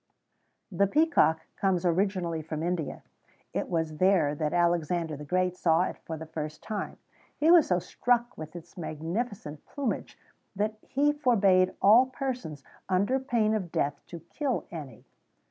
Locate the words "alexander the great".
4.51-5.55